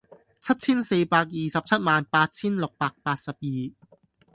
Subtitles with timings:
[0.41, 1.29] 七千四百二十
[1.63, 3.37] 七萬八千六百八十二